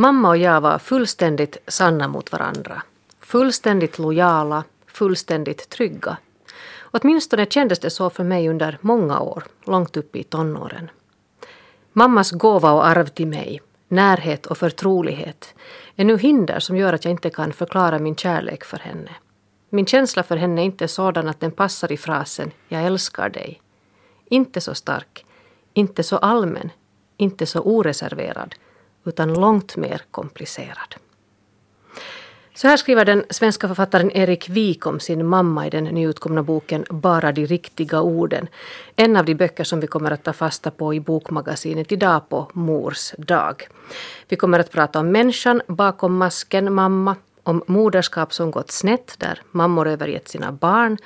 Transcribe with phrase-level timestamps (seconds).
[0.00, 2.82] Mamma och jag var fullständigt sanna mot varandra.
[3.20, 6.16] Fullständigt lojala, fullständigt trygga.
[6.80, 10.90] Åtminstone kändes det så för mig under många år, långt upp i tonåren.
[11.92, 15.54] Mammas gåva och arv till mig, närhet och förtrolighet,
[15.96, 19.10] är nu hinder som gör att jag inte kan förklara min kärlek för henne.
[19.70, 23.60] Min känsla för henne är inte sådan att den passar i frasen ”jag älskar dig”.
[24.24, 25.24] Inte så stark,
[25.74, 26.70] inte så allmän,
[27.16, 28.54] inte så oreserverad,
[29.08, 30.94] utan långt mer komplicerad.
[32.58, 36.84] Så här skriver den svenska författaren Erik Wik om sin mamma i den nyutkomna boken
[36.90, 38.48] Bara de riktiga orden.
[38.96, 42.50] En av de böcker som vi kommer att ta fasta på i Bokmagasinet idag på
[42.52, 43.68] Mors dag.
[44.28, 49.42] Vi kommer att prata om människan bakom masken mamma, om moderskap som gått snett där
[49.50, 50.98] mammor övergett sina barn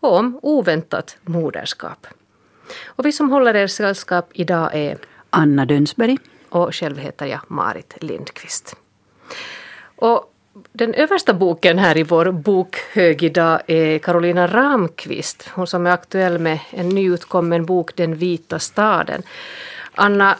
[0.00, 2.06] och om oväntat moderskap.
[2.86, 4.98] Och vi som håller er sällskap idag är
[5.30, 8.76] Anna Dönsberg och själv heter jag Marit Lindqvist.
[9.96, 10.34] Och
[10.72, 16.38] den översta boken här i vår bokhög idag är Carolina Ramqvist, hon som är aktuell
[16.38, 19.22] med en nyutkommen bok Den vita staden.
[19.94, 20.36] Anna,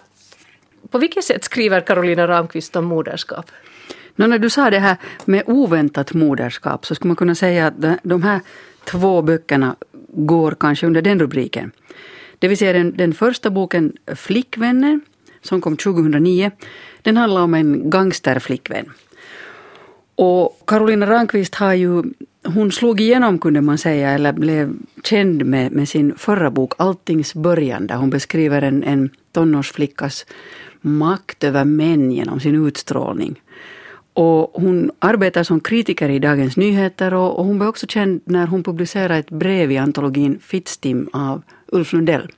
[0.90, 3.50] på vilket sätt skriver Carolina Ramqvist om moderskap?
[4.16, 7.74] No, när du sa det här med oväntat moderskap så skulle man kunna säga att
[8.02, 8.40] de här
[8.84, 9.76] två böckerna
[10.08, 11.70] går kanske under den rubriken.
[12.38, 15.00] Det vill säga den, den första boken Flickvänner
[15.42, 16.50] som kom 2009.
[17.02, 18.92] Den handlar om en gangsterflickvän.
[20.14, 22.02] Och Carolina Ramqvist har ju,
[22.44, 27.34] hon slog igenom kunde man säga, eller blev känd med, med sin förra bok Alltings
[27.34, 30.26] början, där hon beskriver en, en tonårsflickas
[30.80, 33.40] makt över män genom sin utstrålning.
[34.12, 38.46] Och hon arbetar som kritiker i Dagens Nyheter och, och hon blev också känd när
[38.46, 42.32] hon publicerade ett brev i antologin Fittstim av Ulf Lundell.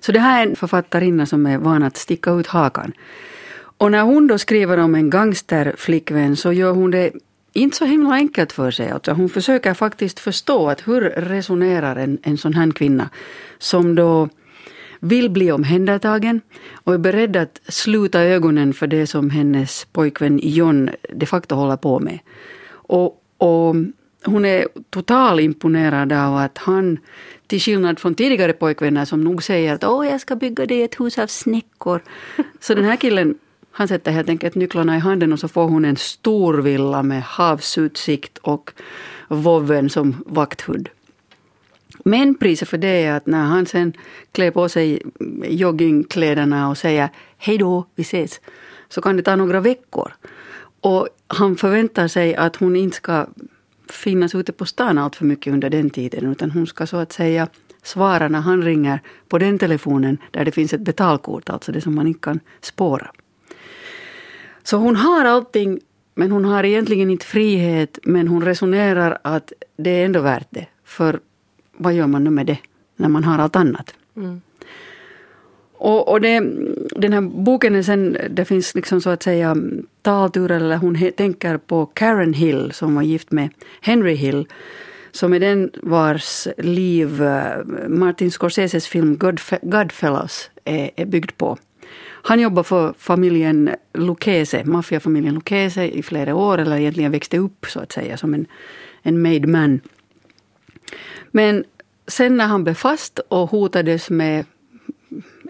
[0.00, 2.92] Så det här är en författarinna som är van att sticka ut hakan.
[3.78, 7.12] Och när hon då skriver om en gangsterflickvän så gör hon det
[7.52, 8.90] inte så himla enkelt för sig.
[8.90, 13.10] Alltså hon försöker faktiskt förstå att hur resonerar en, en sån här kvinna
[13.58, 14.28] som då
[15.00, 16.40] vill bli omhändertagen
[16.84, 21.76] och är beredd att sluta ögonen för det som hennes pojkvän John de facto håller
[21.76, 22.18] på med.
[22.68, 23.74] Och, och
[24.24, 26.98] hon är totalt imponerad av att han,
[27.46, 31.00] till skillnad från tidigare pojkvänner som nog säger att åh, jag ska bygga dig ett
[31.00, 32.02] hus av snäckor.
[32.60, 33.38] Så den här killen,
[33.70, 37.22] han sätter helt enkelt nycklarna i handen och så får hon en stor villa med
[37.22, 38.72] havsutsikt och
[39.28, 40.88] vovven som vakthund.
[42.04, 43.92] Men priset för det är att när han sen
[44.32, 45.02] klär på sig
[45.44, 48.40] joggingkläderna och säger hej då, vi ses,
[48.88, 50.12] så kan det ta några veckor.
[50.80, 53.26] Och han förväntar sig att hon inte ska
[53.92, 57.12] finnas ute på stan allt för mycket under den tiden utan hon ska så att
[57.12, 57.48] säga
[57.82, 61.94] svara när han ringer på den telefonen där det finns ett betalkort, alltså det som
[61.94, 63.10] man inte kan spåra.
[64.62, 65.80] Så hon har allting
[66.14, 70.66] men hon har egentligen inte frihet men hon resonerar att det är ändå värt det.
[70.84, 71.20] För
[71.76, 72.58] vad gör man nu med det
[72.96, 73.94] när man har allt annat?
[74.16, 74.40] Mm.
[75.78, 76.42] Och, och det,
[76.98, 80.94] den här boken är sen, det finns liksom så att säga mm, talturer, eller hon
[80.94, 84.46] he, tänker på Karen Hill som var gift med Henry Hill.
[85.10, 91.58] Som är den vars liv eh, Martin Scorseses film Godf Godfellas är, är byggd på.
[92.22, 97.80] Han jobbade för familjen Lucchese, maffiafamiljen Lucchese i flera år, eller egentligen växte upp så
[97.80, 98.46] att säga som en,
[99.02, 99.80] en made man.
[101.30, 101.64] Men
[102.06, 104.44] sen när han blev fast och hotades med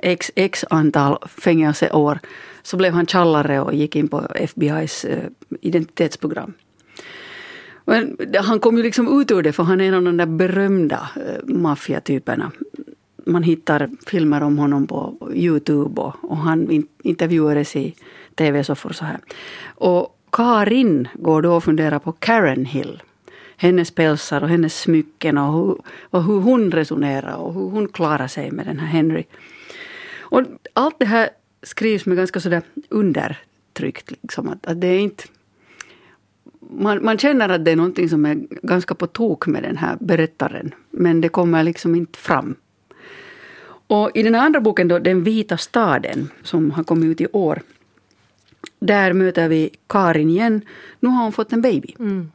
[0.02, 2.18] x, x antal fängelseår
[2.62, 5.24] så blev han tjallare och gick in på FBIs eh,
[5.60, 6.52] identitetsprogram.
[7.84, 10.26] Men han kom ju liksom ut ur det för han är en av de där
[10.26, 12.52] berömda eh, maffiatyperna.
[13.24, 17.94] Man hittar filmer om honom på Youtube och, och han intervjuades i
[18.34, 19.18] tv-soffor så här.
[19.66, 23.02] Och Karin går då och funderar på Karen Hill.
[23.56, 25.76] Hennes pälsar och hennes smycken och hur,
[26.10, 29.24] och hur hon resonerar och hur hon klarar sig med den här Henry.
[30.36, 30.42] Och
[30.72, 31.28] allt det här
[31.62, 34.10] skrivs med ganska sådär undertryckt.
[34.10, 35.24] Liksom, att, att det är inte...
[36.70, 39.96] Man, man känner att det är någonting som är ganska på tok med den här
[40.00, 40.74] berättaren.
[40.90, 42.54] Men det kommer liksom inte fram.
[43.86, 47.62] Och i den andra boken då, Den vita staden, som har kommit ut i år.
[48.78, 50.60] Där möter vi Karin igen.
[51.00, 51.94] Nu har hon fått en baby.
[51.98, 52.30] Mm.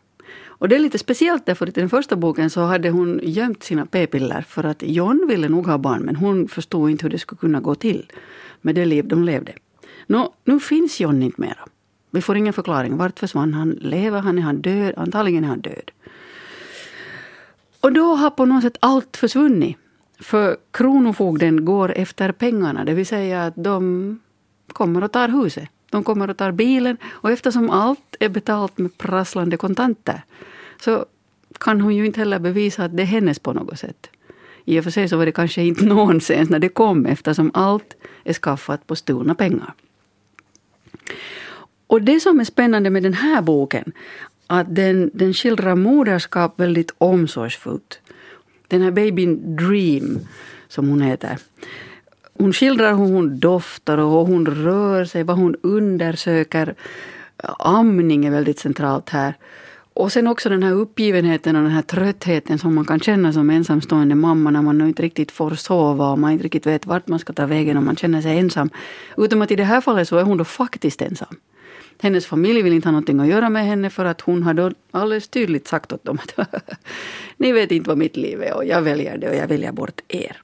[0.61, 3.63] Och det är lite speciellt därför att i den första boken så hade hon gömt
[3.63, 7.19] sina p-piller för att John ville nog ha barn men hon förstod inte hur det
[7.19, 8.11] skulle kunna gå till
[8.61, 9.53] med det liv de levde.
[10.07, 11.67] Nå, nu finns John inte mera.
[12.11, 12.97] Vi får ingen förklaring.
[12.97, 13.69] Vart försvann han?
[13.69, 14.37] Lever han?
[14.37, 14.93] Är han död?
[14.97, 15.91] Antagligen är han död.
[17.79, 19.77] Och då har på något sätt allt försvunnit.
[20.19, 24.19] För Kronofogden går efter pengarna, det vill säga att de
[24.67, 26.97] kommer och tar huset de kommer och tar bilen.
[27.05, 30.21] Och eftersom allt är betalt med prasslande kontanter
[30.81, 31.05] så
[31.59, 34.09] kan hon ju inte heller bevisa att det är hennes på något sätt.
[34.65, 37.95] I och för sig så var det kanske inte någonsin när det kom eftersom allt
[38.23, 39.73] är skaffat på stulna pengar.
[41.87, 43.91] Och det som är spännande med den här boken,
[44.47, 47.99] att den, den skildrar moderskap väldigt omsorgsfullt.
[48.67, 50.19] Den här babyn Dream,
[50.67, 51.37] som hon heter.
[52.37, 56.75] Hon skildrar hur hon doftar och hur hon rör sig, vad hon undersöker.
[57.59, 59.33] Amning är väldigt centralt här.
[59.93, 63.49] Och sen också den här uppgivenheten och den här tröttheten som man kan känna som
[63.49, 67.07] ensamstående mamma när man nu inte riktigt får sova och man inte riktigt vet vart
[67.07, 68.69] man ska ta vägen och man känner sig ensam.
[69.17, 71.35] Utom att i det här fallet så är hon då faktiskt ensam.
[72.01, 74.71] Hennes familj vill inte ha någonting att göra med henne för att hon har då
[74.91, 76.49] alldeles tydligt sagt åt dem att
[77.37, 80.01] ni vet inte vad mitt liv är och jag väljer det och jag väljer bort
[80.07, 80.41] er.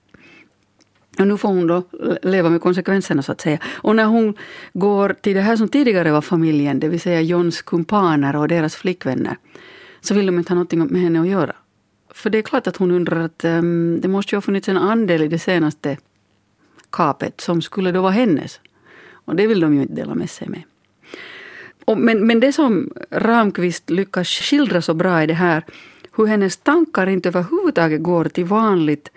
[1.19, 3.59] Och nu får hon då eh, leva med konsekvenserna så att säga.
[3.65, 4.33] Och när hon
[4.73, 8.75] går till det här som tidigare var familjen, det vill säga Johns kumpaner och deras
[8.75, 9.37] flickvänner,
[10.01, 11.55] så vill de inte ha någonting med henne att göra.
[12.13, 14.77] För det är klart att hon undrar att um, det måste ju ha funnits en
[14.77, 15.97] andel i det senaste
[16.89, 18.59] kapet som skulle då vara hennes.
[19.11, 20.63] Och det vill de ju inte dela med sig med.
[21.85, 25.63] Och, men, men det som Ramqvist lyckas skildra så bra är det här
[26.15, 29.09] hur hennes tankar inte överhuvudtaget går till vanligt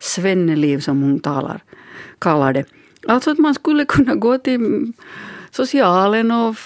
[0.00, 1.62] svenneliv som hon talar,
[2.18, 2.64] kallar det.
[3.08, 4.92] Alltså att man skulle kunna gå till
[5.50, 6.56] socialen och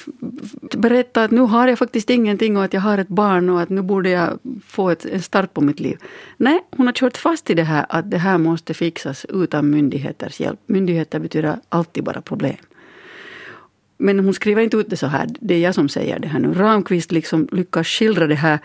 [0.76, 3.68] berätta att nu har jag faktiskt ingenting och att jag har ett barn och att
[3.68, 5.98] nu borde jag få ett, en start på mitt liv.
[6.36, 10.40] Nej, hon har kört fast i det här att det här måste fixas utan myndigheters
[10.40, 10.60] hjälp.
[10.66, 12.56] Myndigheter betyder alltid bara problem.
[13.98, 16.38] Men hon skriver inte ut det så här, det är jag som säger det här
[16.38, 16.52] nu.
[16.52, 18.58] Ramqvist liksom lyckas skildra det här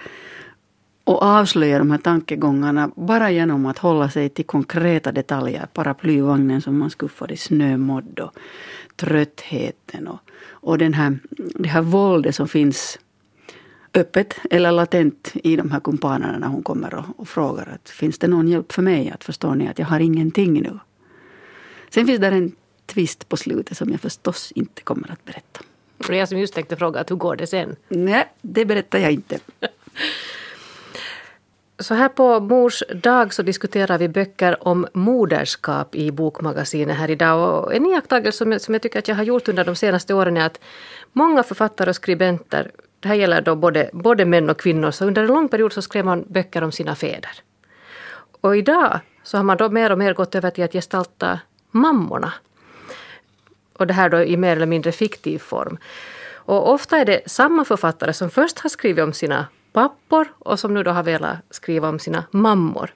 [1.09, 5.67] och avslöja de här tankegångarna bara genom att hålla sig till konkreta detaljer.
[5.73, 8.31] Paraplyvagnen som man skuffar i snömodd och
[8.95, 10.19] tröttheten och,
[10.49, 11.19] och den här,
[11.55, 12.99] det här våldet som finns
[13.93, 18.19] öppet eller latent i de här kumpanerna när hon kommer och, och, frågar att finns
[18.19, 19.11] det någon hjälp för mig?
[19.11, 20.79] Att förstår ni att jag har ingenting nu?
[21.89, 22.51] Sen finns där en
[22.85, 25.61] twist på slutet som jag förstås inte kommer att berätta.
[25.97, 27.75] Det är jag som just tänkte fråga att hur går det sen?
[27.87, 29.39] Nej, det berättar jag inte.
[31.79, 37.63] Så här på mors dag så diskuterar vi böcker om moderskap i Bokmagasinet här idag.
[37.63, 40.13] Och en iakttagelse som jag, som jag tycker att jag har gjort under de senaste
[40.13, 40.59] åren är att
[41.13, 45.21] många författare och skribenter, det här gäller då både, både män och kvinnor, så under
[45.21, 47.31] en lång period så skrev man böcker om sina fäder.
[48.41, 51.39] Och idag så har man då mer och mer gått över till att gestalta
[51.71, 52.33] mammorna.
[53.73, 55.77] Och det här då i mer eller mindre fiktiv form.
[56.33, 60.73] Och ofta är det samma författare som först har skrivit om sina pappor och som
[60.73, 62.93] nu då har velat skriva om sina mammor.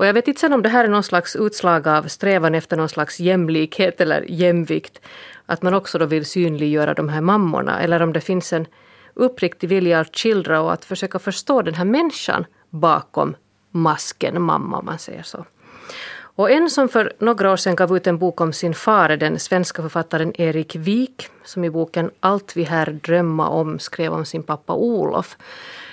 [0.00, 2.76] Och jag vet inte sen om det här är någon slags utslag av strävan efter
[2.76, 5.00] någon slags jämlikhet eller jämvikt.
[5.46, 8.66] Att man också då vill synliggöra de här mammorna eller om det finns en
[9.14, 13.36] uppriktig vilja att skildra och att försöka förstå den här människan bakom
[13.70, 15.44] masken mamma om man säger så.
[16.40, 19.16] Och en som för några år sedan gav ut en bok om sin far är
[19.16, 24.24] den svenska författaren Erik Wik som i boken Allt vi här drömma om skrev om
[24.24, 25.36] sin pappa Olof.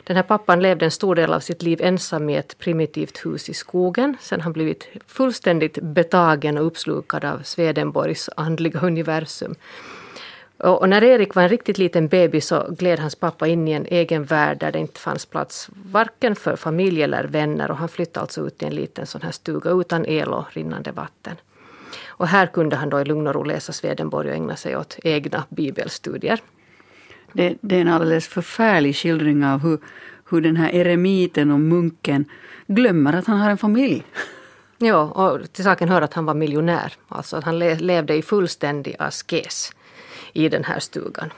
[0.03, 3.49] Den här pappan levde en stor del av sitt liv ensam i ett primitivt hus
[3.49, 4.17] i skogen.
[4.21, 9.55] Sen han blivit fullständigt betagen och uppslukad av Swedenborgs andliga universum.
[10.57, 13.85] Och när Erik var en riktigt liten bebis så gled hans pappa in i en
[13.85, 18.21] egen värld där det inte fanns plats varken för familj eller vänner och han flyttade
[18.21, 21.35] alltså ut i en liten sån här stuga utan el och rinnande vatten.
[22.05, 24.99] Och här kunde han då i lugn och ro läsa Swedenborg och ägna sig åt
[25.03, 26.39] egna bibelstudier.
[27.33, 29.79] Det, det, är en alldeles förfärlig skildring av hur,
[30.29, 32.25] hur den här eremiten och munken
[32.67, 34.03] glömmer att han har en familj.
[34.77, 36.93] Ja, och till saken hör att han var miljonär.
[37.07, 39.71] Alltså att han levde i fullständig askes
[40.33, 41.31] i den här stugan.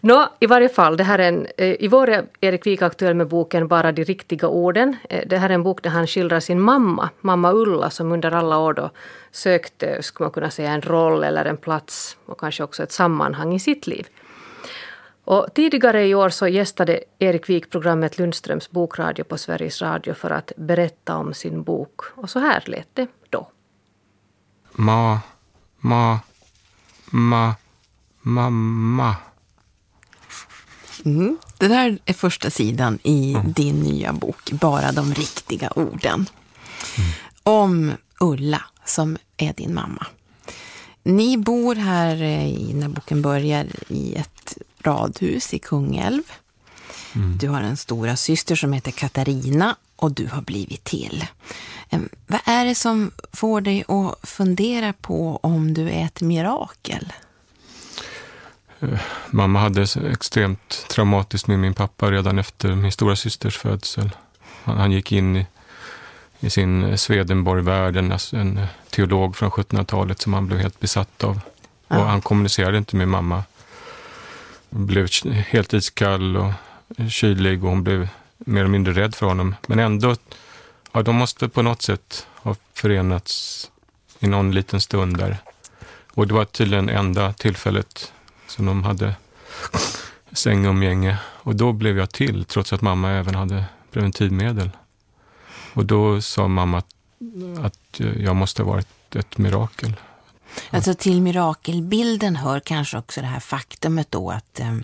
[0.00, 3.14] Nå, i varje fall, det här är en, eh, i vår är Erik Wik aktuell
[3.14, 4.96] med boken Bara de riktiga orden.
[5.10, 8.34] Eh, det här är en bok där han skildrar sin mamma, mamma Ulla, som under
[8.34, 8.90] alla år då
[9.30, 13.54] sökte, skulle man kunna säga, en roll eller en plats och kanske också ett sammanhang
[13.54, 14.06] i sitt liv.
[15.24, 20.30] Och tidigare i år så gästade Erik Wik programmet Lundströms bokradio på Sveriges Radio för
[20.30, 22.00] att berätta om sin bok.
[22.14, 23.50] Och så här lät det då.
[24.72, 25.20] Ma,
[25.78, 26.20] ma,
[27.10, 27.54] ma,
[28.20, 29.16] mamma.
[31.04, 31.38] Mm.
[31.58, 33.52] Det där är första sidan i mm.
[33.52, 36.26] din nya bok, Bara de riktiga orden.
[36.96, 37.10] Mm.
[37.42, 40.06] Om Ulla, som är din mamma.
[41.02, 46.22] Ni bor här, i, när boken börjar, i ett radhus i Kungälv.
[47.14, 47.38] Mm.
[47.38, 51.26] Du har en stora syster som heter Katarina och du har blivit till.
[52.26, 57.12] Vad är det som får dig att fundera på om du är ett mirakel?
[58.80, 59.82] Eh, mamma hade
[60.12, 64.10] extremt traumatiskt med min pappa redan efter min stora systers födsel.
[64.64, 65.46] Han, han gick in i,
[66.40, 71.40] i sin Swedenborg-värld, en, en teolog från 1700-talet som han blev helt besatt av.
[71.88, 72.04] Och Ja.
[72.04, 73.44] han kommunicerade inte med mamma.
[74.70, 75.08] Blev
[75.46, 76.52] helt iskall och
[77.10, 78.08] kylig och hon blev
[78.38, 79.54] mer eller mindre rädd för honom.
[79.66, 80.16] Men ändå,
[80.92, 83.70] ja, de måste på något sätt ha förenats
[84.18, 85.36] i någon liten stund där.
[86.14, 88.12] Och det var tydligen enda tillfället
[88.48, 89.14] som de hade
[90.32, 91.18] sängumgänge.
[91.24, 94.70] Och då blev jag till, trots att mamma även hade preventivmedel.
[95.74, 96.94] Och då sa mamma att,
[97.64, 99.96] att jag måste ha varit ett mirakel.
[100.70, 104.76] Alltså till mirakelbilden hör kanske också det här faktumet då att eh,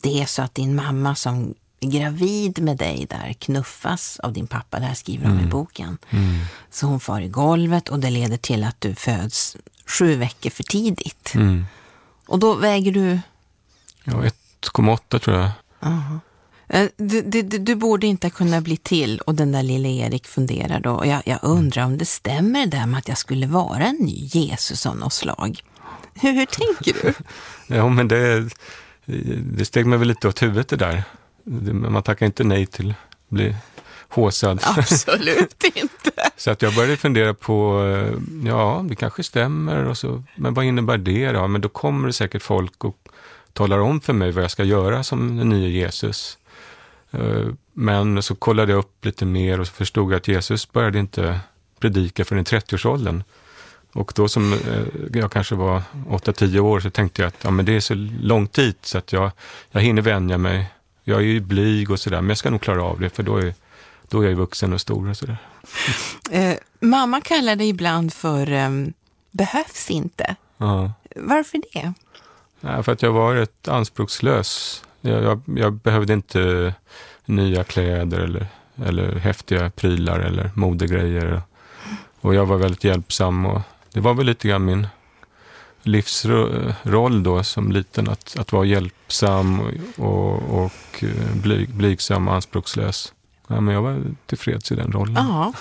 [0.00, 4.46] det är så att din mamma som är gravid med dig där knuffas av din
[4.46, 5.98] pappa, det här skriver de i boken.
[6.70, 10.62] Så hon far i golvet och det leder till att du föds sju veckor för
[10.62, 11.32] tidigt.
[11.34, 11.66] Mm.
[12.30, 13.18] Och då väger du
[14.04, 15.50] Ja, 1,8 tror jag.
[16.68, 20.80] Eh, Du, du, du, borde inte kunna bli till och den där lille Erik funderar
[20.80, 20.90] då.
[20.90, 23.96] Och jag, jag undrar om det stämmer det där med att jag skulle vara en
[23.96, 25.60] ny Jesus av något slag.
[26.14, 27.14] Hur, hur tänker du?
[27.76, 28.48] Ja, men det,
[29.56, 31.02] det steg mig väl lite åt huvudet det där.
[31.72, 33.56] Man tackar inte nej till att bli
[34.08, 34.60] håsad.
[34.64, 36.10] Absolut inte.
[36.36, 38.14] Så att jag började fundera på, eh,
[38.48, 41.46] ja, det kanske stämmer, och så, men vad innebär det då?
[41.48, 42.96] Men då kommer det säkert folk och
[43.52, 46.38] talar om för mig vad jag ska göra som den nye Jesus.
[47.10, 50.98] Eh, Men så kollade jag upp lite mer och så förstod jag att Jesus började
[50.98, 51.40] inte
[51.80, 53.22] predika förrän i 30-årsåldern.
[53.92, 54.58] Och då som eh,
[55.20, 58.46] jag kanske var 8-10 år så tänkte jag att ja, men det är så lång
[58.46, 59.30] tid så att jag,
[59.70, 60.70] jag hinner vänja mig.
[61.04, 63.36] Jag är ju blyg och sådär, men jag ska nog klara av det för då
[63.36, 63.54] är,
[64.10, 65.38] då är jag ju vuxen och stor och sådär.
[66.30, 68.92] Eh, mamma kallar det ibland för ehm,
[69.30, 70.36] behövs inte.
[70.56, 70.92] Ja.
[71.16, 71.92] Varför det?
[72.60, 74.82] Nej, för att jag var rätt anspråkslös.
[75.00, 76.74] Jag, jag, jag behövde inte
[77.24, 78.46] nya kläder eller,
[78.84, 81.42] eller häftiga prylar eller modegrejer.
[82.20, 83.60] Och jag var väldigt hjälpsam och
[83.92, 84.86] det var väl lite grann min
[85.82, 89.72] livsroll då som liten, att, att vara hjälpsam och,
[90.06, 93.12] och, och eh, blyg, blygsam och anspråkslös.
[93.50, 95.14] Ja, men jag var tillfreds i den rollen.
[95.14, 95.52] Ja.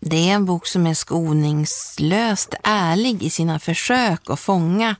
[0.00, 4.96] Det är en bok som är skoningslöst ärlig i sina försök att fånga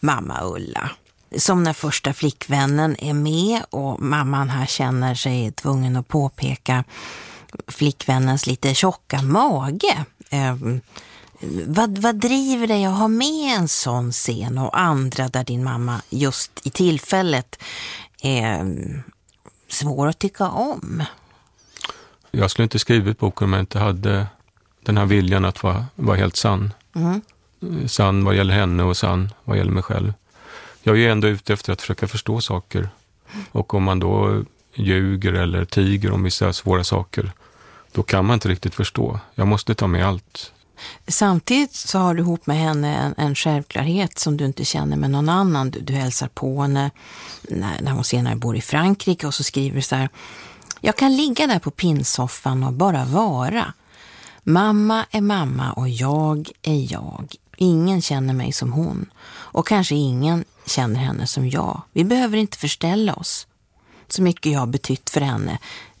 [0.00, 0.90] mamma Ulla.
[1.36, 6.84] Som när första flickvännen är med och mamman här känner sig tvungen att påpeka
[7.66, 10.04] flickvännens lite tjocka mage.
[10.30, 10.56] Eh,
[11.66, 16.02] vad, vad driver dig att ha med en sån scen och andra där din mamma
[16.10, 17.62] just i tillfället
[18.22, 18.64] eh,
[19.68, 21.02] svår att tycka om?
[22.30, 24.26] Jag skulle inte skrivit boken om jag inte hade
[24.82, 26.72] den här viljan att vara, vara helt sann.
[26.94, 27.22] Mm.
[27.88, 30.12] Sann vad gäller henne och sann vad gäller mig själv.
[30.82, 32.88] Jag är ju ändå ute efter att försöka förstå saker.
[33.52, 34.44] Och om man då
[34.74, 37.32] ljuger eller tiger om vissa svåra saker,
[37.92, 39.20] då kan man inte riktigt förstå.
[39.34, 40.52] Jag måste ta med allt.
[41.06, 45.10] Samtidigt så har du ihop med henne en, en självklarhet som du inte känner med
[45.10, 45.70] någon annan.
[45.70, 46.90] Du, du hälsar på henne
[47.42, 50.08] när, när hon senare bor i Frankrike och så skriver du så här.
[50.80, 53.72] Jag kan ligga där på pinnsoffan och bara vara.
[54.42, 57.34] Mamma är mamma och jag är jag.
[57.56, 59.10] Ingen känner mig som hon.
[59.28, 61.82] Och kanske ingen känner henne som jag.
[61.92, 63.46] Vi behöver inte förställa oss.
[64.08, 65.58] Så mycket jag har betytt för henne.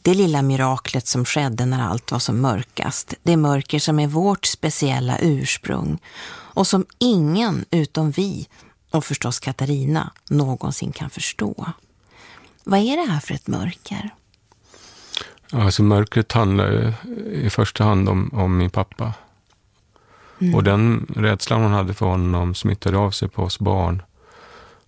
[0.08, 3.14] Det lilla miraklet som skedde när allt var som mörkast.
[3.22, 5.98] Det mörker som är vårt speciella ursprung.
[6.30, 8.48] Och som ingen utom vi,
[8.90, 11.66] och förstås Katarina, någonsin kan förstå.
[12.64, 14.10] Vad är det här för ett mörker?
[15.52, 16.94] Alltså mörkret handlar
[17.32, 19.12] i första hand om, om min pappa.
[20.54, 24.02] Och den rädslan hon hade för honom smittade av sig på oss barn.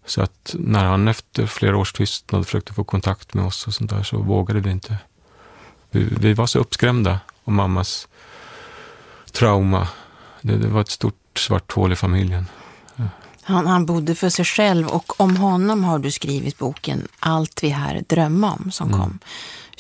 [0.05, 3.91] Så att när han efter flera års tystnad försökte få kontakt med oss och sånt
[3.91, 4.99] där så vågade vi inte.
[5.91, 8.09] Vi, vi var så uppskrämda om mammas
[9.33, 9.89] trauma.
[10.41, 12.47] Det, det var ett stort svart hål i familjen.
[13.43, 17.69] Han, han bodde för sig själv och om honom har du skrivit boken Allt vi
[17.69, 19.19] här drömmer om som kom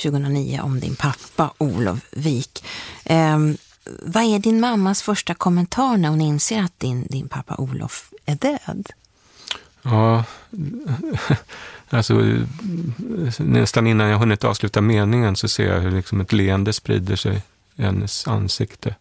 [0.02, 2.64] 2009 om din pappa Olof Wik.
[3.05, 3.57] Ehm,
[4.02, 8.35] vad är din mammas första kommentar när hon inser att din, din pappa Olof är
[8.35, 8.88] död?
[9.83, 10.25] Ja,
[11.91, 12.37] alltså
[13.39, 17.43] nästan innan jag hunnit avsluta meningen så ser jag hur liksom ett leende sprider sig
[17.77, 18.95] i hennes ansikte.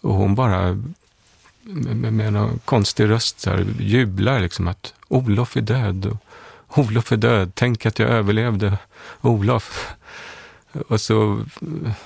[0.00, 0.82] Och hon bara
[1.62, 6.06] med, med en konstig röst så här, jublar liksom att Olof är död.
[6.06, 8.78] Och Olof är död, tänk att jag överlevde
[9.20, 9.94] Olof.
[10.88, 11.44] Och så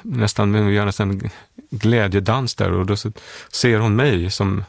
[0.03, 1.31] nästan, vi gör nästan
[1.71, 3.13] glädjedans där och då så
[3.53, 4.65] ser hon mig som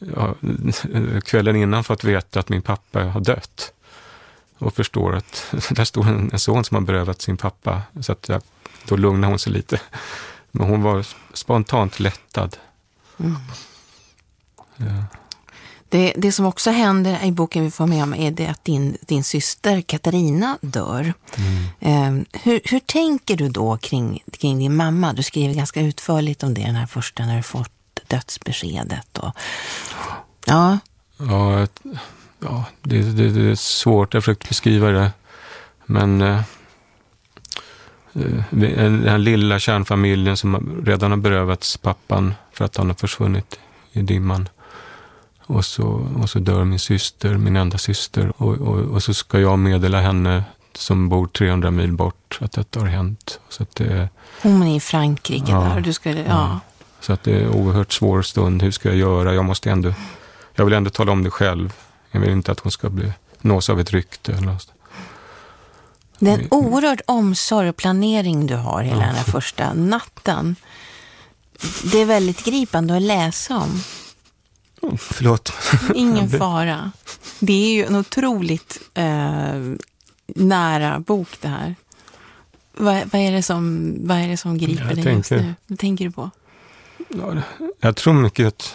[0.00, 0.34] ja,
[1.24, 3.72] kvällen innan fått veta att min pappa har dött.
[4.58, 7.82] Och förstår att där står en, en son som har berövat sin pappa.
[8.00, 8.42] Så att jag,
[8.84, 9.80] då lugnar hon sig lite.
[10.50, 12.56] Men hon var spontant lättad.
[13.18, 13.36] Mm.
[14.76, 15.04] Ja.
[15.88, 18.96] Det, det som också händer i boken vi får med om är det att din,
[19.00, 21.14] din syster Katarina dör.
[21.36, 22.24] Mm.
[22.24, 25.12] Eh, hur, hur tänker du då kring, kring din mamma?
[25.12, 27.72] Du skriver ganska utförligt om det den här första när du fått
[28.06, 29.18] dödsbeskedet.
[29.18, 29.32] Och,
[30.46, 30.78] ja.
[31.18, 31.66] Ja,
[32.40, 34.14] ja det, det, det är svårt.
[34.14, 35.10] Jag har försökt beskriva det.
[35.86, 36.40] Men eh,
[38.14, 43.58] eh den här lilla kärnfamiljen som redan har berövats pappan för att han har försvunnit
[43.92, 44.48] i dimman.
[45.46, 48.32] Och så, och så dör min syster, min enda syster.
[48.36, 52.80] Och, och, och så ska jag meddela henne som bor 300 mil bort att detta
[52.80, 53.40] har hänt.
[53.48, 54.08] Så att det,
[54.42, 55.80] Hon är i Frankrike ja, där.
[55.80, 56.24] Du ska, ja.
[56.26, 56.60] ja.
[57.00, 58.62] Så att det är en oerhört svår stund.
[58.62, 59.34] Hur ska jag göra?
[59.34, 59.94] Jag måste ändå,
[60.54, 61.72] jag vill ändå tala om det själv.
[62.10, 64.32] Jag vill inte att hon ska bli, nås av ett rykte.
[64.32, 64.72] Eller något.
[66.18, 69.06] Det är en oerhörd omsorg och planering du har hela ja.
[69.06, 70.56] den här första natten.
[71.82, 73.82] Det är väldigt gripande att läsa om.
[74.80, 75.52] Oh, förlåt.
[75.94, 76.92] Ingen fara.
[77.38, 79.74] Det är ju en otroligt eh,
[80.26, 81.74] nära bok det här.
[82.76, 85.54] Vad, vad, är det som, vad är det som griper jag dig tänker, just nu?
[85.66, 86.30] Vad tänker du på?
[87.14, 87.42] Ja,
[87.80, 88.74] jag tror mycket att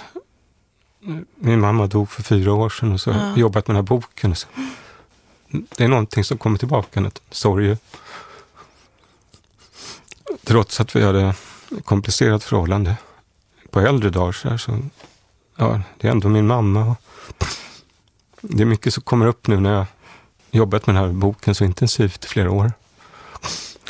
[1.36, 3.88] min mamma dog för fyra år sedan och så har jag jobbat med den här
[3.88, 4.36] boken.
[4.36, 4.48] Så.
[5.48, 7.78] Det är någonting som kommer tillbaka, en sorg.
[10.44, 11.28] Trots att vi hade
[11.78, 12.96] ett komplicerat förhållande
[13.70, 14.80] på äldre dagar så, här, så
[15.56, 16.96] ja, det är ändå min mamma.
[18.42, 19.86] Det är mycket som kommer upp nu när jag
[20.52, 22.72] jobbat med den här boken så intensivt i flera år.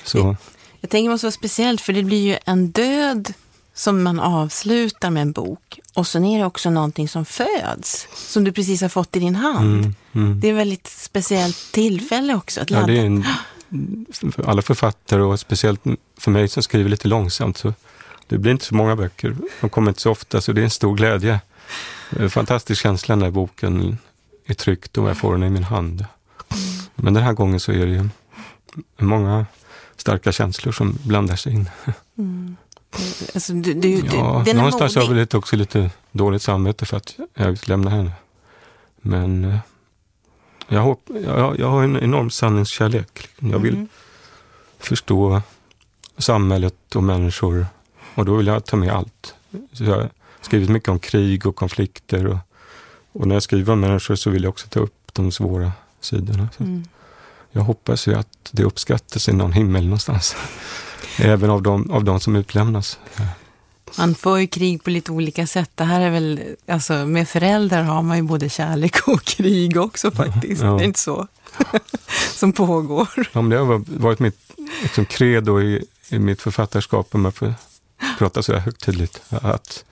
[0.04, 0.36] Så.
[0.82, 3.34] Jag tänker det måste vara speciellt för det blir ju en död
[3.76, 8.44] som man avslutar med en bok och sen är det också någonting som föds, som
[8.44, 9.80] du precis har fått i din hand.
[9.80, 10.40] Mm, mm.
[10.40, 12.94] Det är ett väldigt speciellt tillfälle också att ladda.
[12.94, 13.26] Ja, det är en,
[14.32, 15.82] för alla författare och speciellt
[16.18, 17.74] för mig som skriver lite långsamt så
[18.28, 19.36] det blir inte så många böcker.
[19.62, 21.40] De kommer inte så ofta så det är en stor glädje.
[22.10, 23.98] En fantastisk känsla när boken
[24.46, 26.06] är tryckt och jag får den i min hand.
[26.96, 28.10] Men den här gången så är det
[28.98, 29.46] många
[29.98, 31.70] starka känslor som blandar sig in.
[32.18, 32.56] Mm.
[33.34, 37.58] Alltså, du, du, ja, du, någonstans har jag också lite dåligt samvete för att jag
[37.68, 38.12] lämnar henne.
[39.02, 39.58] Men eh,
[40.68, 43.30] jag, hopp, jag, jag har en enorm sanningskärlek.
[43.40, 43.88] Jag vill mm.
[44.80, 45.42] förstå
[46.18, 47.68] samhället och människor
[48.16, 49.36] och då vill jag ta med allt.
[49.72, 50.10] Så jag har
[50.42, 52.38] skrivit mycket om krig och konflikter och,
[53.12, 56.50] och när jag skriver om människor så vill jag också ta upp de svåra sidorna.
[56.58, 56.84] Mm.
[57.52, 60.36] Jag hoppas ju att det uppskattas i någon himmel någonstans.
[61.18, 63.00] Även av de, av de som utlämnas.
[63.98, 65.72] Man får ju krig på lite olika sätt.
[65.76, 70.12] Det här är väl, alltså med föräldrar har man ju både kärlek och krig också
[70.12, 70.62] faktiskt.
[70.62, 70.68] Ja.
[70.68, 71.28] Det är inte så
[72.36, 73.08] som pågår.
[73.16, 74.40] Ja, men det har varit mitt
[74.84, 77.54] liksom, credo i, i mitt författarskap, om jag får
[78.18, 79.22] prata så här högtidligt.
[79.30, 79.86] Att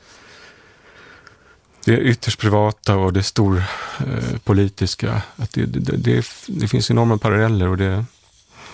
[1.86, 3.64] det är ytterst privata och det stor
[4.00, 5.22] eh, politiska.
[5.36, 8.06] Att det, det, det, det, finns enorma paralleller och det,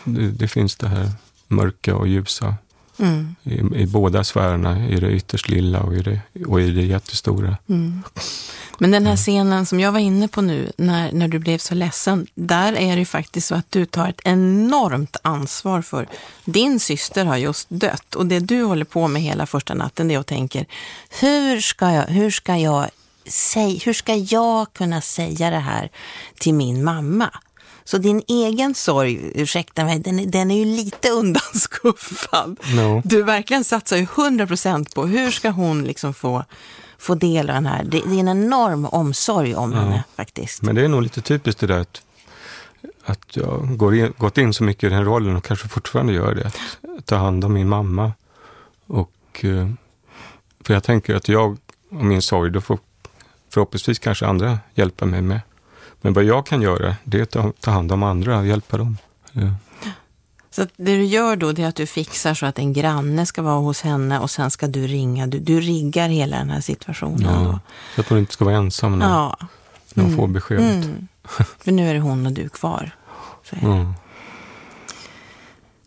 [0.04, 1.12] det, finns det här
[1.50, 2.56] mörka och ljusa.
[3.00, 3.36] Mm.
[3.44, 7.58] I, I, båda sfärerna, i det ytterst lilla och i det, och i det jättestora.
[7.70, 8.04] Mm.
[8.78, 11.76] Men den här scenen som jag var inne på nu, när, när du blev så
[11.76, 16.08] ledsen, där är det faktiskt så att du tar ett enormt ansvar för
[16.46, 20.14] din syster har just dött och det du håller på med hela första natten det
[20.14, 20.66] är att tänker,
[21.20, 22.90] hur ska jag, hur ska jag
[23.28, 25.90] säg, hur ska jag kunna säga det här
[26.40, 27.30] till min mamma?
[27.90, 32.60] Så din egen sorg, ursäkta mig, den, den är ju lite undanskuffad.
[32.76, 33.02] No.
[33.06, 36.44] Du verkligen satsar ju 100% på hur ska hon liksom få,
[36.98, 37.84] få del av den här.
[37.84, 39.80] Det, är en enorm omsorg om ja.
[39.80, 40.62] henne faktiskt.
[40.62, 42.02] Men det är nog lite typiskt det där att,
[43.06, 46.36] att jag går in, gått in så mycket i den rollen och kanske fortfarande gör
[46.36, 46.52] det.
[46.98, 48.12] Att ta hand om min mamma.
[48.88, 49.70] Och, eh,
[50.64, 51.58] för jag tänker att jag
[51.90, 52.80] och min sorg, då får
[53.54, 55.42] förhoppningsvis kanske andra hjälpa mig med.
[56.02, 58.98] Men vad jag kan göra, det är att ta hand om andra och hjälpa dem.
[59.32, 59.54] Ja.
[60.52, 63.42] Så det du gör då, det är att du fixar så att en granne ska
[63.42, 65.28] vara hos henne och sen ska du ringa.
[65.28, 67.46] Du, du riggar hela den här situationen.
[67.46, 67.60] Ja, då.
[67.96, 69.38] Så att hon inte ska vara ensam när, ja.
[69.94, 70.18] när hon mm.
[70.18, 70.86] får beskedet.
[70.86, 71.08] Mm.
[71.60, 72.92] För nu är det hon och du kvar.
[73.52, 73.94] Mm.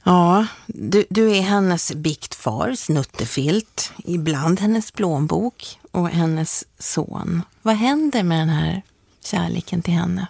[0.05, 7.42] Ja, du, du är hennes biktfar, snuttefilt, ibland hennes plånbok och hennes son.
[7.62, 8.83] Vad händer med den här
[9.25, 10.27] kärleken till henne?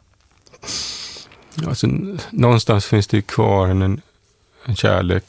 [1.67, 1.87] Alltså,
[2.31, 4.01] någonstans finns det ju kvar en,
[4.65, 5.25] en kärlek.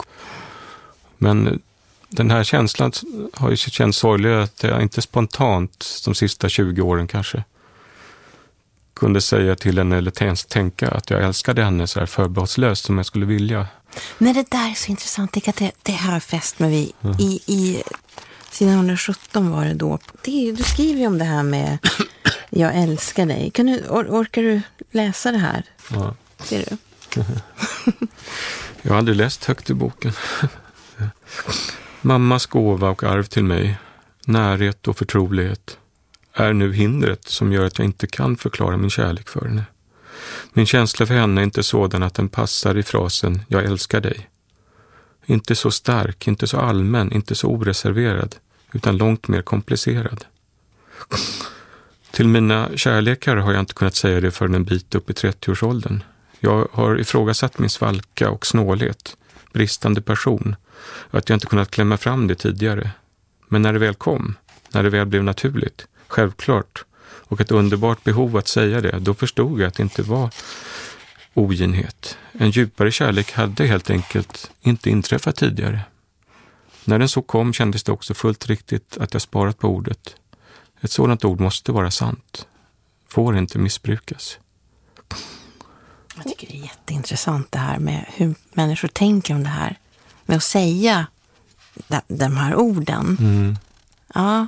[1.17, 1.61] Men
[2.09, 2.91] den här känslan
[3.33, 7.43] har ju känts sorglig att jag inte spontant de sista 20 åren kanske
[8.93, 12.97] kunde säga till henne eller ens tänka att jag älskade henne så här förbehållslöst som
[12.97, 13.67] jag skulle vilja.
[14.17, 15.33] Men det där är så intressant.
[15.33, 16.91] Det, det, det har jag fäst mig vid.
[17.01, 17.15] Mm.
[17.19, 17.83] I, I
[18.51, 19.99] sidan 117 var det då.
[20.21, 21.77] Det, du skriver ju om det här med
[22.55, 23.51] jag älskar dig.
[23.51, 24.61] Kan du, or, orkar du
[24.91, 25.63] läsa det här?
[25.91, 26.15] Ja.
[26.39, 26.77] Ser du?
[28.81, 30.11] jag har aldrig läst högt i boken.
[32.01, 33.77] Mammas gåva och arv till mig,
[34.25, 35.77] närhet och förtrolighet,
[36.33, 39.63] är nu hindret som gör att jag inte kan förklara min kärlek för henne.
[40.53, 44.29] Min känsla för henne är inte sådan att den passar i frasen ”jag älskar dig”.
[45.25, 48.35] Inte så stark, inte så allmän, inte så oreserverad,
[48.73, 50.25] utan långt mer komplicerad.
[52.13, 56.03] Till mina kärlekar har jag inte kunnat säga det förrän en bit upp i 30-årsåldern.
[56.39, 59.17] Jag har ifrågasatt min svalka och snålhet,
[59.53, 60.55] bristande passion
[61.11, 62.91] att jag inte kunnat klämma fram det tidigare.
[63.47, 64.35] Men när det väl kom,
[64.69, 69.61] när det väl blev naturligt, självklart och ett underbart behov att säga det, då förstod
[69.61, 70.29] jag att det inte var
[71.33, 72.17] oginhet.
[72.31, 75.79] En djupare kärlek hade helt enkelt inte inträffat tidigare.
[76.85, 80.15] När den så kom kändes det också fullt riktigt att jag sparat på ordet.
[80.83, 82.47] Ett sådant ord måste vara sant,
[83.07, 84.39] får inte missbrukas.
[86.15, 89.79] Jag tycker det är jätteintressant det här med hur människor tänker om det här.
[90.25, 91.07] Med att säga
[92.07, 93.17] de här orden.
[93.19, 93.57] Mm.
[94.13, 94.47] Ja.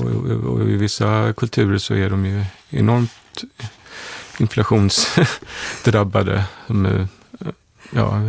[0.00, 3.44] Och, och, och, i vissa kulturer så är de ju enormt
[4.38, 6.44] inflationsdrabbade.
[6.66, 7.08] Som,
[7.90, 8.20] ja,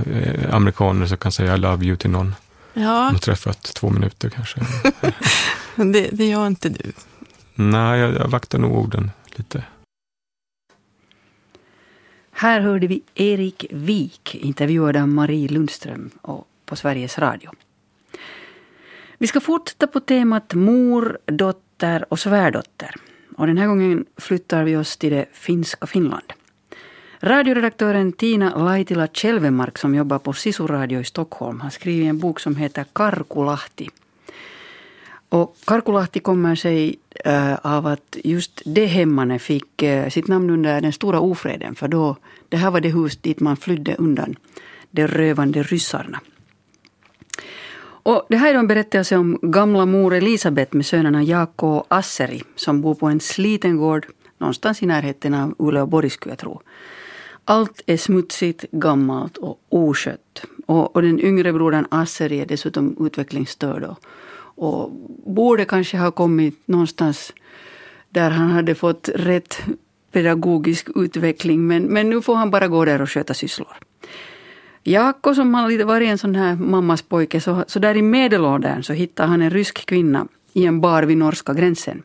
[0.51, 2.35] amerikaner som kan säga I love you till någon.
[2.73, 2.81] Ja.
[2.81, 4.59] De har träffat två minuter kanske.
[5.75, 6.93] det, det gör inte du.
[7.55, 9.63] Nej, jag, jag vaktar nog orden lite.
[12.31, 16.09] Här hörde vi Erik Wik intervjuad av Marie Lundström
[16.65, 17.51] på Sveriges Radio.
[19.17, 22.95] Vi ska fortsätta på temat mor, dotter och svärdotter.
[23.37, 26.33] Och den här gången flyttar vi oss till det finska Finland.
[27.19, 32.39] Radioredaktören Tina Laitila Chelvemark som jobbar på Sisu Radio i Stockholm har skrivit en bok
[32.39, 33.89] som heter Karkulahti.
[35.29, 40.81] Och Karkulahti kommer sig äh, av att just det hemmanet fick äh, sitt namn under
[40.81, 41.75] den stora ofreden.
[41.75, 42.15] För då,
[42.49, 44.35] det här var det hus dit man flydde undan
[44.91, 46.19] de rövande ryssarna.
[48.07, 52.43] Och det här är en berättelse om gamla mor Elisabet med sönerna Jaakko och Asseri
[52.55, 54.05] som bor på en sliten gård
[54.37, 56.61] någonstans i närheten av Uleåborg skulle jag tro.
[57.45, 60.45] Allt är smutsigt, gammalt och oskött.
[60.65, 63.99] Och, och den yngre brodern Asseri är dessutom utvecklingsstörd och,
[64.55, 64.91] och
[65.25, 67.33] borde kanske ha kommit någonstans
[68.09, 69.57] där han hade fått rätt
[70.11, 73.77] pedagogisk utveckling men, men nu får han bara gå där och sköta sysslor.
[74.83, 78.83] Jaakko som har lite varit en sån här mammas pojke, så, så där i medelåldern
[78.83, 82.03] så hittar han en rysk kvinna i en bar vid norska gränsen.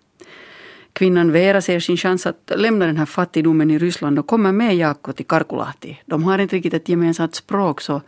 [0.92, 4.76] Kvinnan Vera ser sin chans att lämna den här fattigdomen i Ryssland och kommer med
[4.76, 6.00] Jaakko till Karkulahti.
[6.06, 8.00] De har inte riktigt ett gemensamt språk så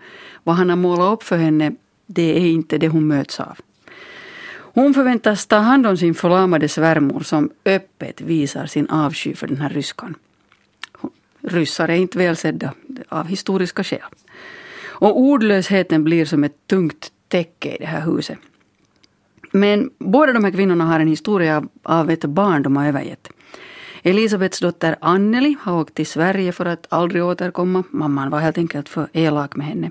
[0.43, 1.73] vad han har målat upp för henne
[2.07, 3.59] det är inte det hon möts av.
[4.75, 9.57] Hon förväntas ta hand om sin förlamade svärmor som öppet visar sin avsky för den
[9.57, 10.15] här ryskan.
[11.41, 12.73] Ryssar är inte välsedda
[13.09, 14.01] av historiska skäl.
[14.85, 18.39] Och ordlösheten blir som ett tungt täcke i det här huset.
[19.51, 23.29] Men båda de här kvinnorna har en historia av, ett barn de har övergett.
[24.03, 27.85] Elisabeths dotter Anneli har åkt till Sverige för att aldrig återkomma.
[27.91, 29.91] Mamman var helt enkelt för elak med henne.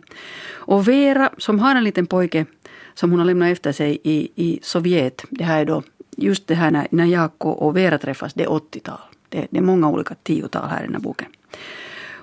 [0.49, 2.45] Och Vera, som har en liten pojke
[2.93, 5.25] som hon har lämnat efter sig i, i Sovjet.
[5.29, 5.83] Det här är då
[6.17, 8.99] just det här när, när Jaakko och Vera träffas, det är 80-tal.
[9.29, 11.27] Det, det, är många olika tiotal här i den här boken.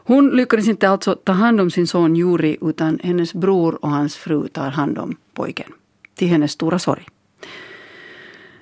[0.09, 4.17] Hon lyckades inte alltså ta hand om sin son Juri utan hennes bror och hans
[4.17, 5.73] fru tar hand om pojken.
[6.15, 7.07] Till hennes stora sorg.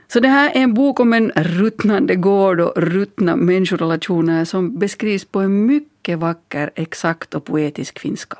[0.09, 5.25] Så det här är en bok om en ruttnande gård och ruttna människorelationer som beskrivs
[5.25, 8.38] på en mycket vacker, exakt och poetisk finska.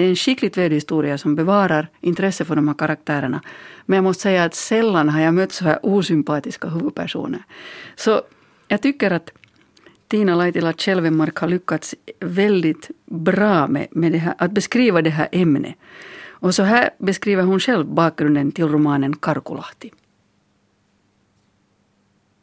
[0.00, 3.42] Det är en skickligt vävd historia som bevarar intresse för de här karaktärerna.
[3.86, 7.42] Men jag måste säga att sällan har jag mött så här osympatiska huvudpersoner.
[7.96, 8.22] Så
[8.68, 9.30] jag tycker att
[10.08, 15.28] Tina Laitila Kjelvemark har lyckats väldigt bra med, med det här, att beskriva det här
[15.32, 15.74] ämnet.
[16.28, 19.92] Och så här beskriver hon själv bakgrunden till romanen Karkulahti.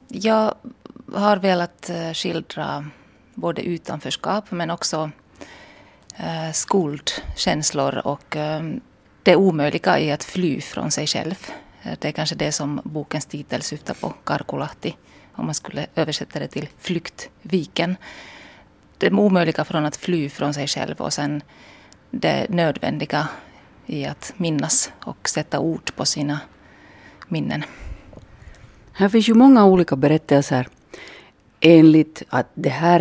[0.08, 0.54] Jag
[1.14, 2.86] har velat eh, skildra
[3.34, 5.12] både utanförskap men också
[6.20, 8.62] Eh, skuldkänslor och eh,
[9.24, 11.48] det omöjliga i att fly från sig själv.
[11.84, 14.96] Eh, det är kanske det som bokens titel syftar på, Karkulahti
[15.34, 17.96] om man skulle översätta det till flyktviken.
[18.98, 21.42] Det omöjliga från att fly från sig själv och sen
[22.12, 23.28] det nödvändiga
[23.86, 26.40] i att minnas och sätta ord på sina
[27.28, 27.64] minnen.
[28.92, 30.68] Här finns ju många olika berättelser.
[31.60, 33.00] Enligt att det här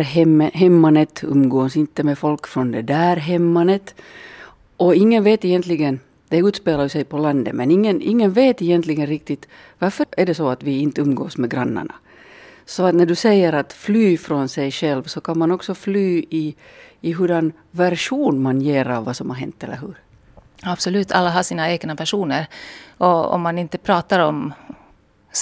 [0.53, 3.95] hemmanet umgås inte med folk från det där hemmanet.
[4.77, 9.47] Och ingen vet egentligen, det utspelar sig på landet, men ingen, ingen vet egentligen riktigt
[9.79, 11.93] varför är det så att vi inte umgås med grannarna.
[12.65, 16.25] Så att när du säger att fly från sig själv så kan man också fly
[16.29, 16.55] i,
[17.01, 19.95] i hurdan version man ger av vad som har hänt, eller hur?
[20.63, 22.47] Absolut, alla har sina egna versioner.
[22.97, 24.53] Och om man inte pratar om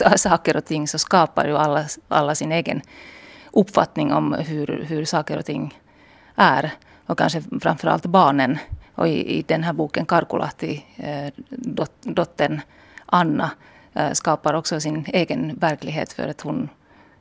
[0.18, 2.82] saker och ting så skapar ju alla, alla sin egen
[3.52, 5.80] uppfattning om hur, hur saker och ting
[6.36, 6.72] är.
[7.06, 8.58] Och kanske framförallt barnen.
[8.96, 12.62] Och i, i den här boken Karkulahti, eh, dot, dottern
[13.06, 13.52] Anna,
[13.94, 16.70] eh, skapar också sin egen verklighet för att hon,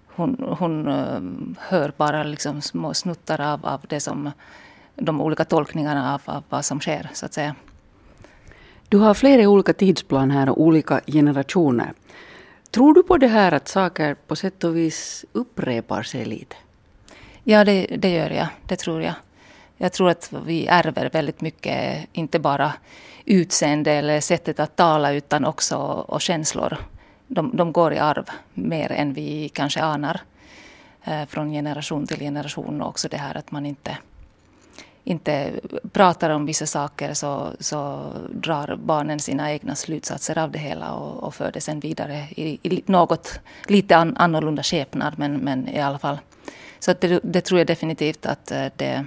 [0.07, 1.21] hon, hon eh,
[1.59, 4.31] hör bara liksom små snuttar av, av det som,
[4.97, 7.55] de olika tolkningarna av, av vad som sker, så att säga.
[8.89, 11.93] Du har flera olika tidsplan här och olika generationer.
[12.75, 16.57] Tror du på det här att saker på sätt och vis upprepar sig lite?
[17.45, 18.47] Ja, det, det gör jag.
[18.67, 19.15] Det tror jag.
[19.77, 22.73] Jag tror att vi ärver väldigt mycket, inte bara
[23.25, 25.77] utseende eller sättet att tala, utan också
[26.09, 26.77] och känslor.
[27.27, 30.21] De, de går i arv mer än vi kanske anar.
[31.05, 33.99] Eh, från generation till generation och också det här att man inte
[35.05, 35.53] inte
[35.93, 41.23] pratar om vissa saker så, så drar barnen sina egna slutsatser av det hela och,
[41.23, 45.81] och för det sen vidare i, i något lite an, annorlunda skepnad men, men i
[45.81, 46.19] alla fall.
[46.79, 49.05] Så det, det, tror jag definitivt att eh, det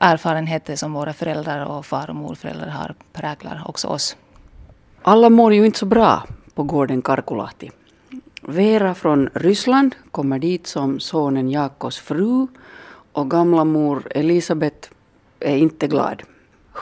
[0.00, 4.16] erfarenheter som våra föräldrar och far och morföräldrar har präglar också oss.
[5.02, 7.70] Alla mår ju inte så bra på gården Karkulahti.
[8.42, 12.46] Vera från Ryssland kommer dit som sonen Jakos fru
[13.16, 14.90] och gamla mor Elisabet
[15.40, 16.22] är inte glad.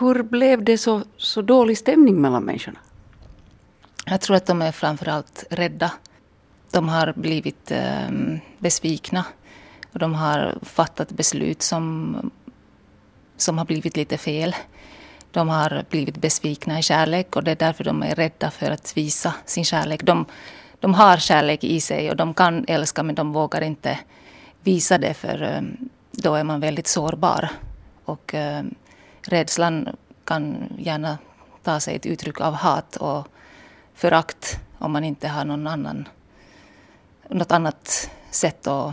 [0.01, 2.79] Hur blev det så, så dålig stämning mellan människorna?
[4.07, 5.92] Jag tror att de är framförallt rädda.
[6.70, 8.11] De har blivit eh,
[8.59, 9.25] besvikna.
[9.92, 12.16] Och de har fattat beslut som,
[13.37, 14.57] som har blivit lite fel.
[15.31, 18.97] De har blivit besvikna i kärlek och det är därför de är rädda för att
[18.97, 20.03] visa sin kärlek.
[20.03, 20.25] De,
[20.81, 23.99] de har kärlek i sig och de kan älska men de vågar inte
[24.62, 27.48] visa det för ehm, då är man väldigt sårbar.
[28.05, 28.64] Och eh,
[29.22, 29.88] rädslan
[30.24, 31.18] kan gärna
[31.62, 33.29] ta sig ett uttryck av hat och
[33.94, 36.09] förakt om man inte har någon annan,
[37.29, 38.92] något annat sätt att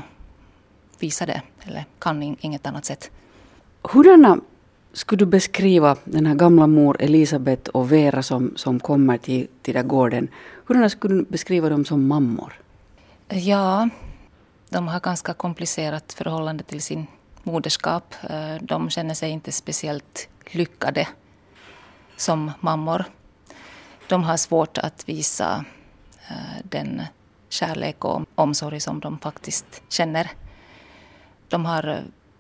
[1.00, 3.12] visa det, eller kan inget annat sätt.
[3.82, 4.40] Hurdana
[4.94, 9.74] skulle du beskriva den här gamla mor Elisabet och Vera som, som kommer till, till
[9.74, 10.28] den gården?
[10.66, 12.54] Hurdana skulle du beskriva dem som mammor?
[13.30, 13.90] Ja,
[14.72, 17.08] de har ganska komplicerat förhållande till sin
[17.44, 18.16] moderskap.
[18.30, 21.08] Eh, de känner sig inte speciellt lyckade
[22.18, 23.06] som mammor.
[24.08, 25.66] De har svårt att visa
[26.30, 27.02] eh, den
[27.50, 30.32] kärlek och omsorg som de faktiskt känner.
[31.48, 32.00] De har eh,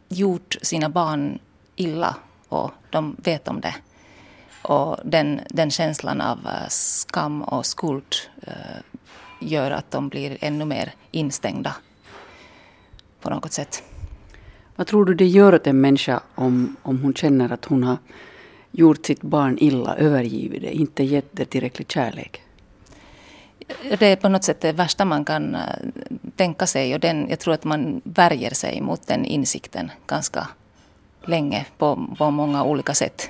[0.09, 1.39] gjort sina barn
[1.75, 2.15] illa
[2.49, 3.75] och de vet om det.
[4.61, 8.15] Och den, den känslan av skam och skuld
[9.39, 11.75] gör att de blir ännu mer instängda
[13.21, 13.83] på något sätt.
[14.75, 17.97] Vad tror du det gör åt en människa om, om hon känner att hon har
[18.71, 22.41] gjort sitt barn illa, övergivit det, inte gett det tillräcklig kärlek?
[23.99, 25.61] Det är på något sätt det värsta man kan äh,
[26.35, 30.47] tänka sig och den, jag tror att man värjer sig mot den insikten ganska
[31.25, 33.29] länge på, på många olika sätt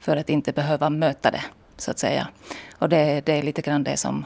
[0.00, 1.44] för att inte behöva möta det,
[1.76, 2.28] så att säga.
[2.78, 4.24] Och det, det är lite grann det som,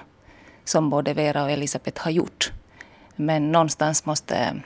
[0.65, 2.53] som både Vera och Elisabeth har gjort.
[3.17, 4.63] Men någonstans måste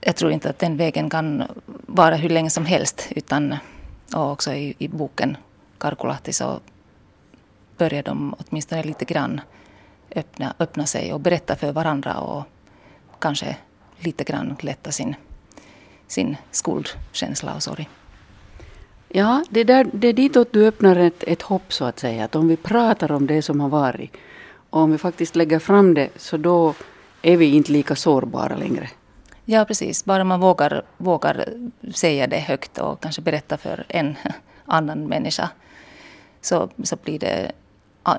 [0.00, 1.42] jag tror inte att den vägen kan
[1.86, 3.08] vara hur länge som helst.
[3.10, 3.56] Utan,
[4.14, 5.36] och också i, i boken
[5.78, 6.60] Karkulahti så
[7.76, 9.40] börjar de åtminstone lite grann
[10.16, 12.44] öppna, öppna sig och berätta för varandra och
[13.18, 13.56] kanske
[13.98, 15.14] lite grann lätta sin,
[16.06, 17.88] sin skuldkänsla och sorg.
[19.08, 22.24] Ja, det, där, det är ditåt du öppnar ett, ett hopp så att säga.
[22.24, 24.12] Att om vi pratar om det som har varit
[24.70, 26.74] och om vi faktiskt lägger fram det så då
[27.22, 28.90] är vi inte lika sårbara längre.
[29.44, 30.04] Ja, precis.
[30.04, 31.44] Bara man vågar, vågar
[31.94, 34.14] säga det högt och kanske berätta för en
[34.64, 35.50] annan människa
[36.40, 37.52] så, så blir det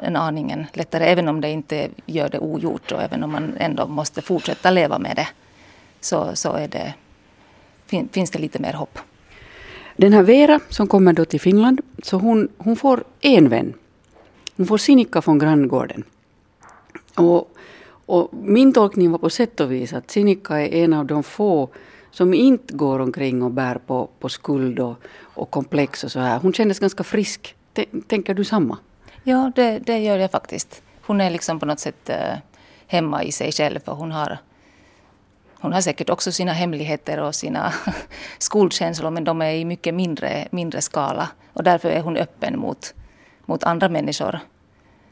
[0.02, 3.88] en aningen lättare, även om det inte gör det ogjort och även om man ändå
[3.88, 5.28] måste fortsätta leva med det
[6.00, 6.94] så, så är det,
[7.86, 9.00] fin, finns det lite mer hopp.
[9.98, 13.74] Den här Vera som kommer då till Finland, så hon, hon får en vän.
[14.58, 16.04] Hon får Sinikka från granngården.
[17.16, 17.51] Och
[18.12, 21.70] och min tolkning var på sätt och vis att Sinikka är en av de få
[22.12, 26.40] som inte går omkring och bär på, på skuld och, och komplex och så här.
[26.40, 27.56] Hon kändes ganska frisk.
[27.74, 28.78] T tänker du samma?
[29.24, 30.82] Ja, det, det, gör jag faktiskt.
[31.02, 32.38] Hon är liksom på något sätt eh,
[32.88, 34.38] hemma i sig själv och hon har
[35.62, 37.74] hon har säkert också sina hemligheter och sina
[38.38, 41.30] skuldkänslor men de är i mycket mindre, mindre skala.
[41.54, 42.94] Och därför är hon öppen mot,
[43.46, 44.40] mot andra människor.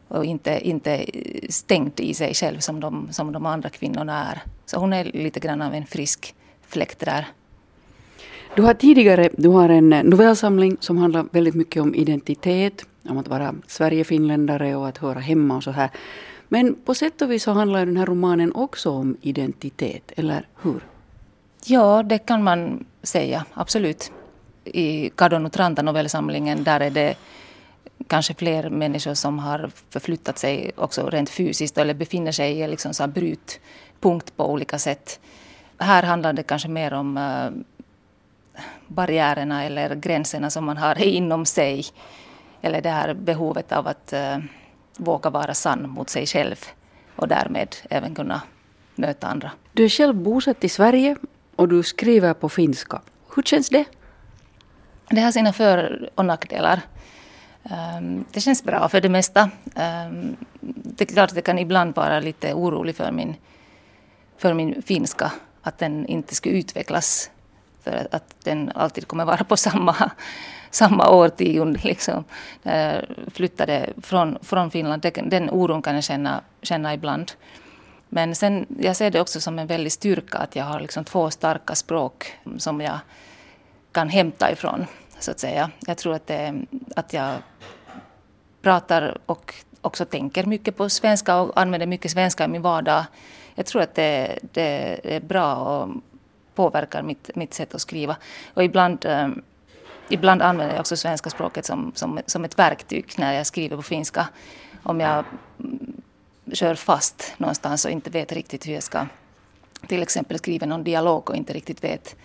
[0.09, 1.05] Och inte, inte
[1.49, 4.41] stängd i sig själv som de, som de andra kvinnorna är.
[4.65, 6.35] Så hon är lite grann av en frisk
[6.67, 7.27] fläkt där.
[8.55, 13.27] Du har tidigare du har en novellsamling som handlar väldigt mycket om identitet, om att
[13.27, 15.89] vara Sverigefinländare och att höra hemma och så här.
[16.47, 20.79] Men på sätt och vis så handlar den här romanen också om identitet, eller hur?
[21.65, 24.11] Ja, det kan man säga, absolut.
[24.63, 27.15] I Kadon och Tranta novellsamlingen, där är det
[28.07, 32.93] kanske fler människor som har förflyttat sig också rent fysiskt eller befinner sig i liksom
[32.93, 35.19] så brytpunkt på olika sätt.
[35.77, 37.51] Här handlar det kanske mer om uh,
[38.87, 41.85] barriärerna eller gränserna som man har inom sig.
[42.61, 44.43] Eller det här behovet av att uh,
[44.97, 46.65] våga vara sann mot sig själv
[47.15, 48.41] och därmed även kunna
[48.95, 49.51] möta andra.
[49.73, 51.15] Du är själv bosatt i Sverige
[51.55, 53.01] och du skriver på finska.
[53.35, 53.85] Hur känns det?
[55.09, 56.81] Det har sina för och nackdelar.
[57.63, 59.49] Ehm, det känns bra för det mesta.
[59.75, 63.35] Ehm, det är klart att jag kan ibland vara lite orolig för min,
[64.37, 65.31] för min finska.
[65.61, 67.31] Att den inte ska utvecklas.
[67.83, 70.11] För att den alltid kommer vara på samma
[70.71, 71.79] samma årtionde.
[71.83, 72.23] Liksom.
[72.63, 75.05] Jag flyttade från, från Finland.
[75.23, 77.31] Den oron kan jag känna, känna ibland.
[78.09, 81.31] Men sen, jag ser det också som en väldig styrka att jag har liksom två
[81.31, 82.99] starka språk som jag
[83.91, 84.85] kan hämta ifrån
[85.19, 85.71] så att säga.
[85.87, 86.61] Jag tror att, det,
[86.95, 87.35] att jag
[88.61, 93.03] pratar och också tänker mycket på svenska och använder mycket svenska i min vardag.
[93.55, 95.89] Jag tror att det, det är bra och
[96.55, 98.15] påverkar mitt, mitt sätt att skriva.
[98.53, 99.41] Och ibland ehm,
[100.09, 103.83] ibland använder jag också svenska språket som, som, som ett verktyg när jag skriver på
[103.83, 104.27] finska.
[104.83, 105.25] Om jag
[106.53, 109.05] kör fast någonstans och inte vet riktigt hur jag ska
[109.87, 112.15] till exempel skriva någon dialog och inte riktigt vet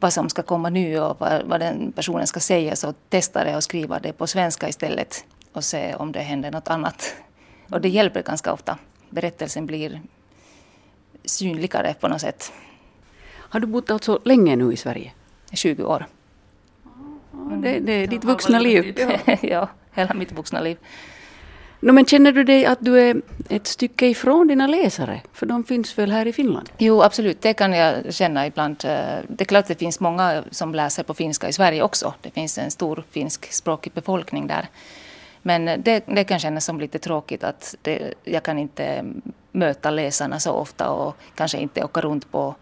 [0.00, 3.54] vad som ska komma nu och vad, vad den personen ska säga så testar jag
[3.54, 7.16] att skriva det på svenska istället och se om det händer något annat.
[7.70, 8.78] Och det hjälper ganska ofta.
[9.10, 10.00] Berättelsen blir
[11.24, 12.52] synligare på något sätt.
[13.32, 15.12] Har du bott alltså länge nu i Sverige?
[15.52, 16.06] 20 år.
[17.62, 18.98] Det, det är ditt vuxna liv.
[19.42, 20.78] ja, hela mitt vuxna liv.
[21.80, 25.20] No, men känner du dig att du är ett stycke ifrån dina läsare?
[25.32, 26.70] För de finns väl här i Finland?
[26.78, 27.42] Jo, absolut.
[27.42, 28.84] Det kan jag känna ibland.
[28.84, 32.14] Eh, det är klart att det finns många som läser på finska i Sverige också.
[32.20, 34.68] Det finns en stor finskspråkig befolkning där.
[35.42, 39.04] Men det, det kan kännas som lite tråkigt att det, jag kan inte
[39.52, 42.54] möta läsarna så ofta och kanske inte åka runt på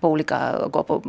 [0.00, 1.02] på olika, gå på,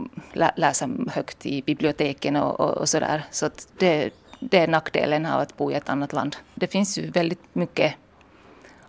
[0.55, 3.23] läsa högt i biblioteken och, och, och sådär.
[3.31, 4.09] Så det,
[4.41, 6.35] det är nackdelen av att bo i ett annat land.
[6.55, 7.95] Det finns ju väldigt mycket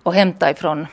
[0.03, 0.87] att hämta ifrån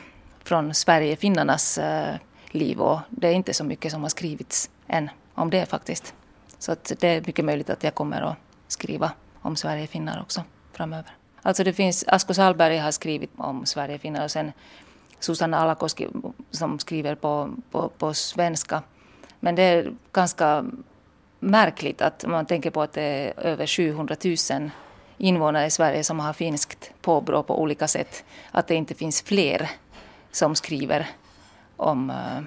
[0.44, 2.16] från Sverigefinnarnas äh, eh,
[2.50, 6.14] liv och det är inte så mycket som har skrivits än om det faktiskt.
[6.58, 8.36] Så att det är mycket möjligt att jag kommer att
[8.68, 11.12] skriva om Sverigefinnar också framöver.
[11.42, 14.52] Alltså det finns, Asko Salberg har skrivit om Sverigefinnar och sen
[15.20, 16.08] Susanna Alakoski
[16.50, 18.82] som skriver på, på, på svenska.
[19.40, 20.64] Men det är ganska
[21.40, 24.16] märkligt att man tänker på att det är över 700
[24.50, 24.70] 000
[25.18, 28.24] invånare i Sverige som har finskt påbrå på olika sätt.
[28.50, 29.70] Att det inte finns fler
[30.30, 31.06] som skriver
[31.76, 32.42] om, eh,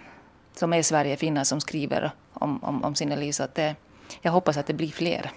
[0.54, 3.32] som är Sverigefinnar som skriver om, om, om sina liv.
[3.32, 3.76] Så att det,
[4.22, 5.32] jag hoppas att det blir fler.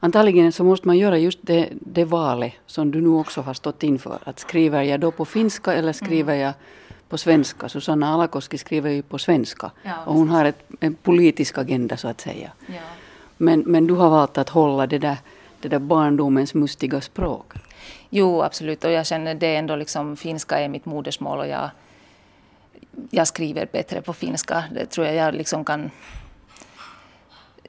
[0.00, 3.82] Antagligen så måste man göra just det, det valet som du nu också har stått
[3.82, 4.18] inför.
[4.24, 6.52] Att skriver jag då på finska eller skriver jag
[7.12, 7.68] på svenska.
[7.68, 9.70] Susanna Alakoski skriver ju på svenska.
[9.82, 12.52] Ja, och hon har ett, en politisk agenda så att säga.
[12.66, 12.80] Ja.
[13.36, 15.16] Men, men du har valt att hålla det där,
[15.60, 17.52] det där barndomens mustiga språk.
[18.10, 18.84] Jo, absolut.
[18.84, 21.70] Och jag känner det ändå liksom, finska är mitt modersmål och jag,
[23.10, 24.64] jag skriver bättre på finska.
[24.72, 25.90] Det tror jag jag liksom kan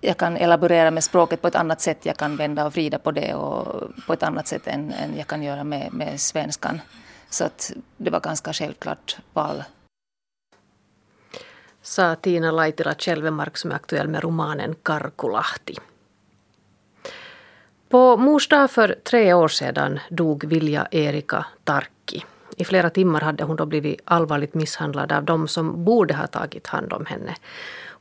[0.02, 2.06] jag kan elaborera med språket på ett annat sätt.
[2.06, 5.28] Jag kan vända och vrida på det och på ett annat sätt än, än jag
[5.28, 6.82] kan göra med, med svenskan.
[7.34, 9.64] Så att det var ganska självklart val.
[11.82, 15.76] Sa Tina Laitila Kälvemark som är aktuell med romanen Karkulahti.
[17.90, 22.26] På mors dag för tre år sedan dog Vilja Erika Tarkki.
[22.58, 26.68] I flera timmar hade hon då blivit allvarligt misshandlad av de som borde ha tagit
[26.68, 27.36] hand om henne.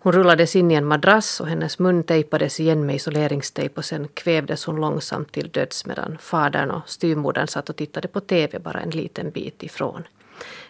[0.05, 4.09] Hon rullades in i en madrass och hennes mun tejpades igen med isoleringstejp och sen
[4.15, 8.81] kvävdes hon långsamt till döds medan fadern och styvmodern satt och tittade på TV bara
[8.81, 10.03] en liten bit ifrån.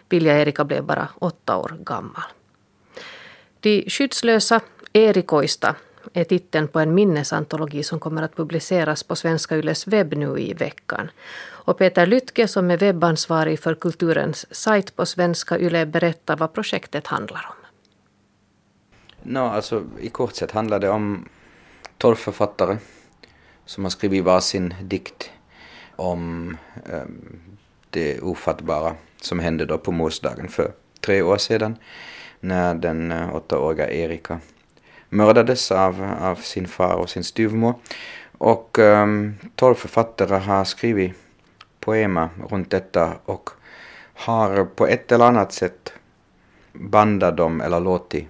[0.09, 2.23] Vilja Erika blev bara åtta år gammal.
[3.59, 4.61] De skyddslösa
[4.93, 5.75] erikoista
[6.13, 10.53] är titeln på en minnesantologi som kommer att publiceras på Svenska Yles webb nu i
[10.53, 11.11] veckan.
[11.65, 17.07] Och Peter Lytke som är webbansvarig för kulturens sajt på Svenska Yle berättar vad projektet
[17.07, 17.62] handlar om.
[19.23, 21.25] No, alltså, I kort sett handlar det om
[21.97, 22.77] tolv författare
[23.65, 25.31] som har skrivit varsin dikt
[25.95, 26.57] om
[26.89, 27.03] eh,
[27.89, 30.71] det ofattbara som hände då på morsdagen för
[31.01, 31.75] tre år sedan
[32.39, 34.39] när den eh, åttaåriga Erika
[35.09, 37.73] mördades av, av sin far och sin styvmor.
[38.37, 41.13] Och ehm, um, tolv författare har skrivit
[41.79, 43.49] poema runt detta och
[44.13, 45.93] har på ett eller annat sätt
[46.73, 48.27] bandat dem eller låtit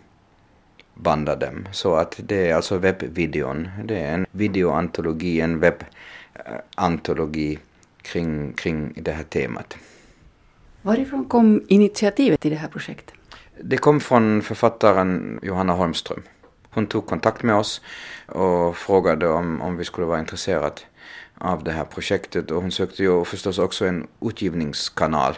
[1.03, 1.67] banda dem.
[1.71, 3.69] Så att det är alltså webbvideon.
[3.83, 7.59] Det är en videoantologi, en webbantologi
[8.01, 9.77] kring, kring det här temat.
[10.81, 13.15] Varifrån kom initiativet till det här projektet?
[13.61, 16.21] Det kom från författaren Johanna Holmström.
[16.69, 17.81] Hon tog kontakt med oss
[18.27, 20.81] och frågade om, om vi skulle vara intresserade
[21.37, 25.37] av det här projektet och hon sökte ju förstås också en utgivningskanal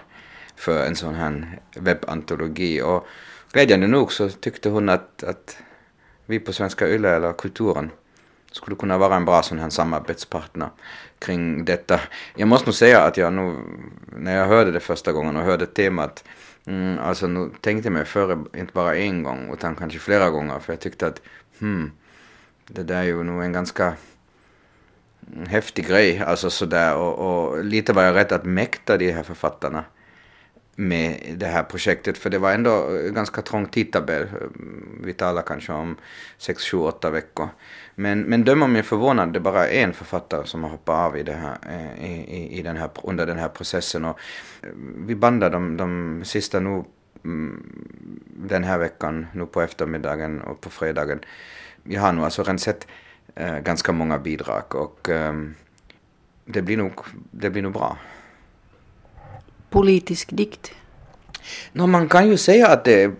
[0.55, 3.07] för en sån här webbantologi och
[3.55, 5.57] glädjande nog så tyckte hon att, att
[6.25, 7.91] vi på Svenska Yle eller Kulturen
[8.51, 10.69] skulle kunna vara en bra sån här samarbetspartner
[11.19, 11.99] kring detta.
[12.35, 13.55] Jag måste nog säga att jag nog,
[14.17, 16.23] när jag hörde det första gången och hörde temat,
[16.65, 20.59] mm, alltså nu tänkte jag mig före, inte bara en gång utan kanske flera gånger,
[20.59, 21.21] för jag tyckte att
[21.59, 21.91] hmm,
[22.67, 23.93] det där är ju nog en ganska
[25.47, 29.83] häftig grej, alltså sådär, och, och lite var jag rädd att mäkta de här författarna
[30.75, 34.21] med det här projektet, för det var ändå eh, ganska trång tidtabell.
[34.21, 34.27] Eh,
[35.03, 35.97] vi talar kanske om
[36.37, 37.49] 6, 7, 8 veckor.
[37.95, 41.17] Men, men döm om jag förvånad, det är bara en författare som har hoppat av
[41.17, 44.05] i det här, eh, i, i, den här, under den här processen.
[44.05, 44.19] Och
[44.97, 46.83] vi bandade de, de sista nu
[47.23, 47.63] mm,
[48.27, 51.19] den här veckan, nu på eftermiddagen och på fredagen.
[51.83, 52.87] Jag har nu alltså redan sett
[53.35, 55.33] eh, ganska många bidrag och eh,
[56.45, 56.93] det, blir nog,
[57.31, 57.97] det blir nog bra
[59.75, 60.71] politisk dikt?
[61.73, 63.11] No, man kan ju säga att det är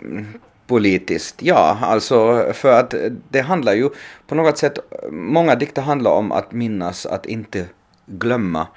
[0.67, 2.93] politiskt, ja, alltså för att
[3.29, 3.89] det handlar ju
[4.27, 4.79] på något sätt,
[5.11, 7.65] många dikter handlar om att minnas, att inte
[8.05, 8.67] glömma,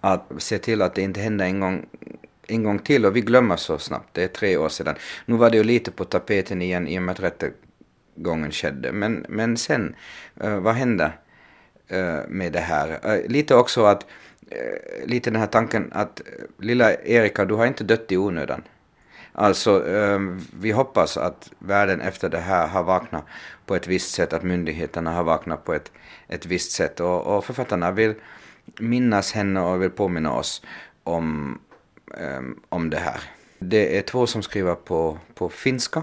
[0.00, 1.86] att se till att det inte händer en gång
[2.46, 4.94] en gång till och vi glömmer så snabbt, det är tre år sedan.
[5.26, 9.26] Nu var det ju lite på tapeten igen i och med att rättegången skedde, men,
[9.28, 9.96] men sen,
[10.44, 11.12] uh, vad hände
[11.92, 12.88] uh, med det här?
[12.88, 14.06] Uh, lite också att
[14.50, 16.26] Eh, lite den här tanken att eh,
[16.58, 18.62] lilla Erika, du har inte dött i onödan.
[19.32, 23.24] Alltså, ehm, vi hoppas att världen efter det här har vaknat
[23.66, 25.92] på ett visst sätt, att myndigheterna har vaknat på ett,
[26.28, 27.00] ett visst sätt.
[27.00, 28.14] Och, och författarna vill
[28.78, 30.62] minnas henne och vill påminna oss
[31.04, 31.58] om,
[32.18, 33.20] ehm, om det här.
[33.58, 36.02] Det är två som skriver på, på finska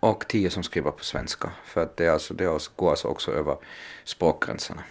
[0.00, 1.50] och tio som skriver på svenska.
[1.64, 3.56] För att det, alltså, det går alltså också över
[4.04, 4.82] språkgränserna.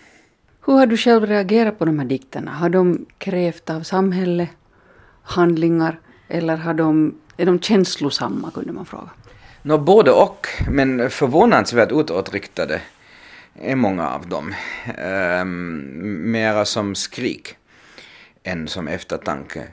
[0.65, 2.51] Hur har du själv reagerat på de här dikterna?
[2.51, 4.49] Har de krävt av samhället
[5.23, 9.09] handlingar eller har de, är de känslosamma kunde man fråga?
[9.61, 12.81] Nå, både och, men förvånansvärt utåtriktade
[13.61, 14.53] är många av dem.
[14.97, 17.55] Ehm, mera som skrik
[18.43, 19.63] än som eftertanke.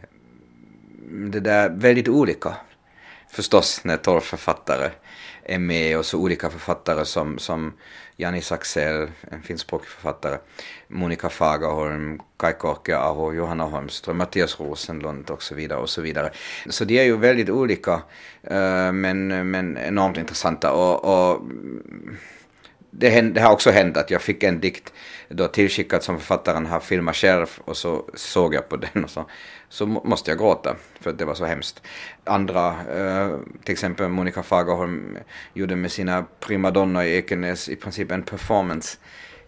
[1.30, 2.56] Det där väldigt olika
[3.30, 4.90] förstås när tolv författare
[5.44, 7.72] är med och så olika författare som, som
[8.16, 10.38] Janis Axel, en finskspråkig författare,
[10.88, 16.30] Monica Fagerholm, Kai Korkeaho, Johanna Holmström, Mattias Rosenlund och så vidare och så vidare.
[16.66, 17.92] Så de är ju väldigt olika
[18.42, 21.42] eh, men, men enormt intressanta och, och
[22.90, 24.92] det, hände, det, har också hänt att jag fick en dikt
[25.28, 29.26] då tillskickad som författaren har filmat själv och så såg jag på den och så,
[29.72, 31.82] så måste jag gråta för att det var så hemskt.
[32.24, 35.18] Andra, eh, till exempel Monica Fagerholm
[35.54, 38.98] gjorde med sina primadonnor i Ekenäs i princip en performance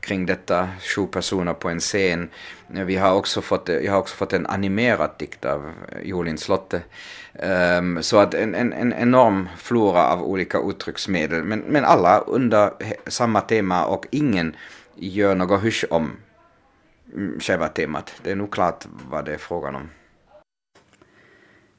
[0.01, 2.29] kring detta, sju personer på en scen.
[2.67, 6.83] Vi har också fått, jag har också fått en animerad dikt av eh, Jolin Slotte.
[7.79, 12.71] Um, så att en, en, en, enorm flora av olika uttrycksmedel, men, men alla under
[13.07, 14.57] samma tema och ingen
[14.95, 16.13] gör något hysch om
[17.15, 18.15] mm, själva temat.
[18.23, 19.89] Det är nog klart vad det är frågan om.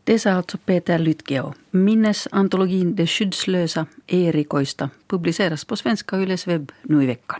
[0.05, 1.53] Det sa alltså Peter Lytkeo.
[1.71, 7.39] Minnesantologin Det skyddslösa erikoista publiceras på Svenska Yles webb nu i veckan.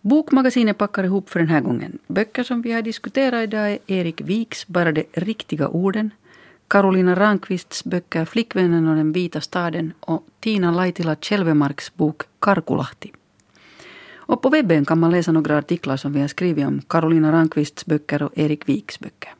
[0.00, 1.98] Bokmagasinet packar ihop för den här gången.
[2.06, 6.10] Böcker som vi har diskuterat idag är Erik Viks Bara de riktiga orden,
[6.68, 13.12] Carolina Rankvists böcker Flickvännen och den vita staden och Tina Laitila Kjelvemarks bok Karkulahti.
[14.14, 17.86] Och på webben kan man läsa några artiklar som vi har skrivit om Carolina Rankvists
[17.86, 19.34] böcker och Erik Viks böcker.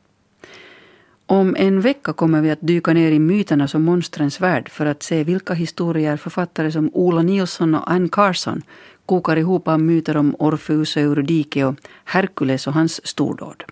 [1.27, 5.03] Om en vecka kommer vi att dyka ner i myternas och monstrens värld för att
[5.03, 8.63] se vilka historier författare som Ola Nilsson och Anne Carson
[9.07, 13.65] kokar ihop av myter om Orfeus och Eurydike och Herkules och hans stordåd.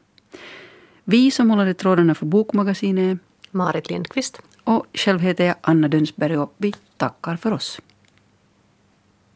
[1.04, 3.18] Vi som håller i trådarna för Bokmagasinet är
[3.50, 4.40] Marit Lindqvist.
[4.64, 7.80] och själv heter jag Anna Dönsberg och vi tackar för oss.